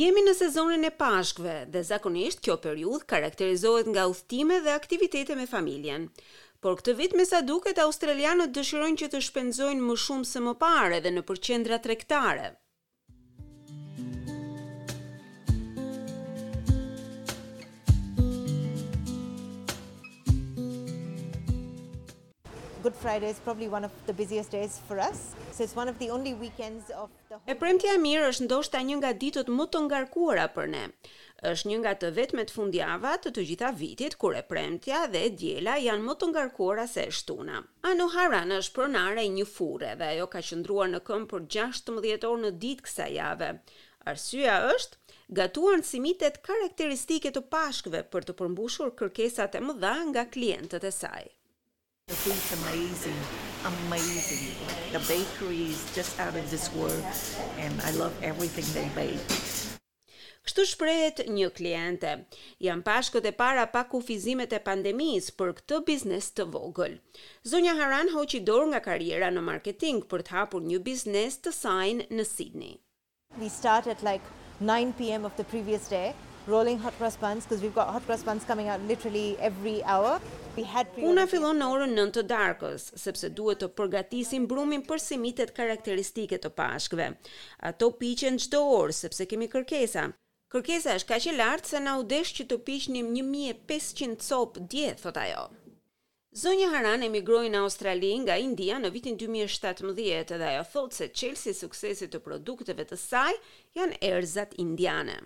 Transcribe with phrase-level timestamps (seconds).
[0.00, 5.44] Jemi në sezonin e pashkëve dhe zakonisht kjo periudhë karakterizohet nga udhtime dhe aktivitete me
[5.54, 6.06] familjen.
[6.64, 10.56] Por këtë vit me sa duket australianët dëshirojnë që të shpenzojnë më shumë se më
[10.64, 12.48] parë edhe në përqendra tregtare.
[22.82, 25.34] Good Friday is probably one of the busiest days for us.
[25.52, 27.44] So it's one of the only weekends of the whole.
[27.44, 30.84] E premtja e mirë është ndoshta një nga ditët më të ngarkuara për ne.
[31.50, 35.74] Është një nga të vetmet fundjava të të gjitha vitit kur e premtja dhe djela
[35.86, 37.60] janë më të ngarkuara se shtuna.
[37.92, 42.24] Anu Haran është pronare i një furre dhe ajo ka qëndruar në këmbë për 16
[42.30, 43.50] orë në ditë kësaj jave.
[44.14, 50.88] Arsyeja është gatuan simitet karakteristike të Pashkëve për të përmbushur kërkesat e mëdha nga klientët
[50.88, 51.28] e saj.
[52.10, 53.22] The food's amazing,
[53.70, 54.58] amazing.
[54.90, 57.04] The bakery is just out of this world
[57.56, 59.22] and I love everything they bake.
[60.42, 62.16] Kështu shprehet një kliente.
[62.66, 66.98] Jan pashkët e para pa kufizimet e pandemisë për këtë biznes të vogël.
[67.46, 71.92] Zonja Haran hoqi dorë nga karriera në marketing për të hapur një biznes të saj
[72.10, 72.74] në Sydney.
[73.38, 74.26] We started like
[74.58, 76.10] 9 pm of the previous day
[76.46, 80.20] rolling hot cross buns because we've got hot cross buns coming out literally every hour.
[80.56, 84.98] We had Puna fillon në orën 9 të darkës, sepse duhet të përgatisim brumin për
[85.00, 87.10] simitet karakteristike të pashkëve.
[87.70, 90.08] Ato piqen çdo orë sepse kemi kërkesa.
[90.50, 95.20] Kërkesa është kaq e lartë se na udesh që të piqnim 1500 copë dje, thot
[95.22, 95.44] ajo.
[96.34, 101.50] Zonja Haran emigroi në Australi nga India në vitin 2017 dhe ajo thot se çelësi
[101.54, 103.34] i suksesit të produkteve të saj
[103.78, 105.18] janë erzat indiane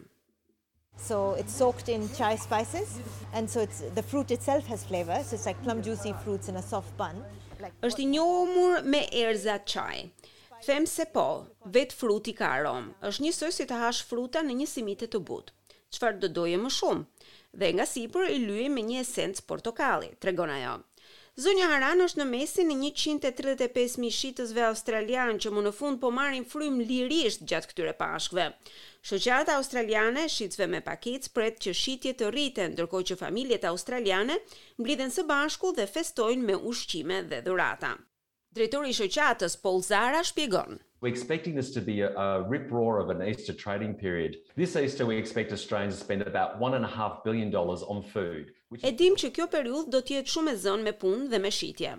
[1.04, 2.98] so it's soaked in chai spices
[3.34, 6.56] and so it's the fruit itself has flavor so it's like plum juicy fruits in
[6.56, 7.16] a soft bun
[7.64, 10.10] like është i njohur me erza chai
[10.66, 11.26] them se po
[11.76, 15.56] vet fruti ka arom është njësoj si të hash fruta në një simite të butë
[15.98, 17.28] çfarë do doje më shumë
[17.62, 20.74] dhe nga sipër i lyej me një esencë portokalli tregon ajo
[21.34, 26.12] Zonja Haran është në mesin e 135 mijë shitësve australianë që më në fund po
[26.14, 28.44] marrin frymë lirisht gjatë këtyre pashkëve.
[29.10, 34.38] Shoqata australiane e shitësve me pakicë pret që shitjet të rriten, ndërkohë që familjet australiane
[34.78, 37.96] mblidhen së bashku dhe festojnë me ushqime dhe dhurata.
[38.54, 42.94] Drejtori i shoqatës Paul Zara shpjegon: we're expecting this to be a, a rip roar
[43.02, 44.32] of an Easter trading period.
[44.60, 48.44] This Easter we expect Australians to spend about 1 and 1/2 billion dollars on food.
[48.72, 48.82] Which...
[48.90, 51.92] Edim që kjo periudhë do të jetë shumë e zënë me punë dhe me shitje.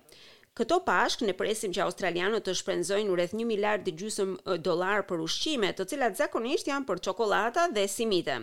[0.57, 4.29] Këto pashk ne presim që australianët të shprenzojnë rreth 1 miliard dhe gjusëm
[4.69, 8.39] dollar për ushqime, të cilat zakonisht janë për qokolata dhe simite.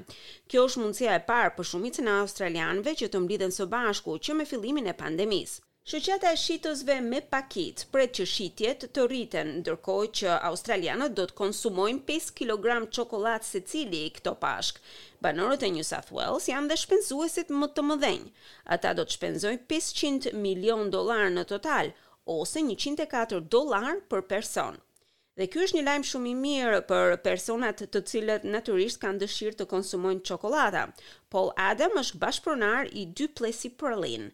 [0.50, 4.38] Kjo është mundësia e parë për shumicën e australianëve që të mblidhen së bashku që
[4.38, 5.60] me fillimin e pandemisë.
[5.90, 11.24] Shoqata e shitësve me pakit për e që shitjet të rriten, ndërkohë që australianët do
[11.30, 14.78] të konsumojnë 5 kg çokoladë se cili i këto pashkë.
[15.26, 18.32] Banorët e New South Wales janë dhe shpenzuesit më të mëdhenjë.
[18.76, 21.90] Ata do të shpenzojnë 500 milion dolar në total,
[22.38, 24.80] ose 104 dolar për personë.
[25.40, 29.56] Dhe ky është një lajm shumë i mirë për personat të cilët natyrisht kanë dëshirë
[29.60, 30.82] të konsumojnë çokoladë.
[31.32, 34.26] Paul Adam është bashkëpronar i dy Plessy Perlin.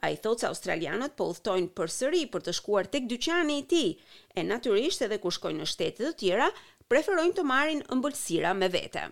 [0.00, 3.90] Ai thotë se australianët po udhtojnë përsëri për të shkuar tek dyqani i tij,
[4.32, 6.48] e natyrisht edhe kur shkojnë në shtete të tjera,
[6.88, 9.04] preferojnë të marrin ëmbëlsira me vete.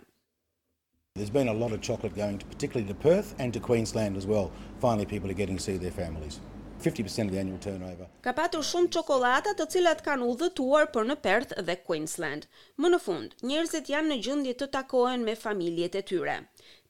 [1.15, 4.25] There's been a lot of chocolate going to particularly to Perth and to Queensland as
[4.33, 4.51] well.
[4.87, 6.41] Finally people are getting to see their families.
[6.91, 8.07] 50% of annual turnover.
[8.27, 12.45] Ka patur shumë çokollata të cilat kanë udhëtuar për në Perth dhe Queensland.
[12.81, 16.37] Më në fund, njerëzit janë në gjendje të takohen me familjet e tyre.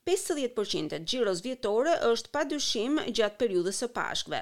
[0.05, 4.41] 50% e gjiros vjetore është pa dyshim gjatë periudhës së pashkve.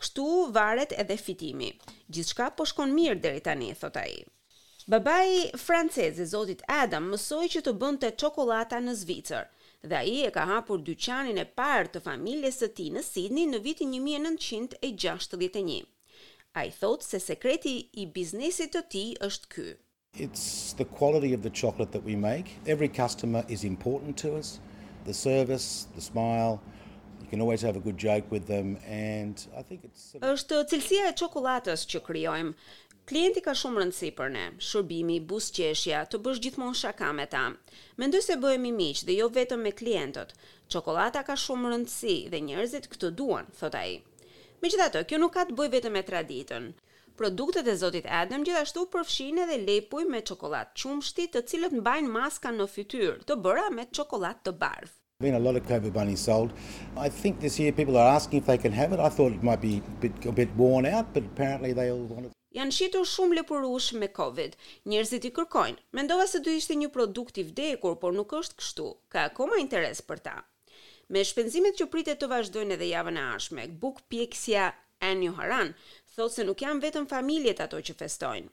[0.00, 0.24] Kështu
[0.56, 1.68] varet edhe fitimi.
[2.12, 4.14] Gjithçka po shkon mirë deri tani, thot ai.
[4.90, 9.46] Babai francez i zotit Adam mësoi që të bënte çokollata në Zvicër
[9.84, 13.60] dhe aji e ka hapur dyqanin e parë të familjes së ti në Sydney në
[13.66, 15.80] vitin 1961.
[16.56, 19.66] A i thotë se sekreti i biznesit të ti është ky.
[20.24, 20.46] It's
[20.80, 22.52] the quality of the chocolate that we make.
[22.74, 24.58] Every customer is important to us.
[25.04, 26.60] The service, the smile,
[27.34, 31.14] can always have a good joke with them and I think it's Është cilësia e
[31.18, 32.52] çokoladës që krijojmë.
[33.10, 34.44] Klienti ka shumë rëndësi për ne.
[34.66, 37.42] Shërbimi, buzqeshja, të bësh gjithmonë shaka me ta.
[38.00, 40.30] Mendoj se bëhemi miq dhe jo vetëm me klientët.
[40.72, 43.96] Çokolata ka shumë rëndësi dhe njerëzit këtë duan, thot ai.
[44.62, 46.70] Megjithatë, kjo nuk ka të bëjë vetëm me traditën.
[47.18, 52.54] Produktet e Zotit Adam gjithashtu përfshijnë edhe lepuj me çokoladë qumshti të cilët mbajnë maska
[52.56, 56.50] në fytyrë, të bëra me çokoladë të bardhë been a lot of covid bunny sold.
[57.06, 59.00] I think this year people are asking if they can have it.
[59.08, 62.06] I thought it might be a bit a bit worn out, but apparently they all
[62.12, 62.30] want it.
[62.58, 64.52] Jan shitur shumë lepurush me covid.
[64.90, 65.80] Njerëzit i kërkojnë.
[65.98, 68.88] Mendova se do ishte një produkt i vdekur, por nuk është kështu.
[69.12, 70.36] Ka akoma interes për ta.
[71.12, 74.68] Me shpenzimet që pritet të vazhdojnë edhe javën e ardhshme, Buk Pjekësia
[75.08, 75.74] Aniu Haran,
[76.14, 78.52] thotë se nuk janë vetëm familjet ato që festojnë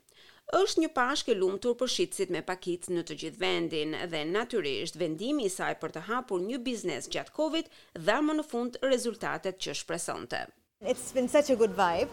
[0.52, 4.98] është një pashkë e lumtur për shitësit me pakicë në të gjithë vendin dhe natyrisht
[5.04, 7.70] vendimi i saj për të hapur një biznes gjatë Covid
[8.10, 10.42] dha më në fund rezultatet që shpresonte.
[10.82, 12.10] It's been such a good vibe.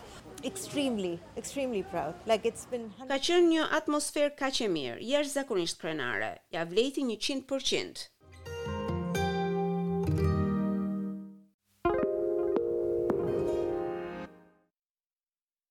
[0.53, 2.15] Extremely, extremely proud.
[2.33, 6.35] Like it's been Ka qenë një atmosferë kaq e mirë, jashtëzakonisht krenare.
[6.59, 8.18] Ja vleti 100%.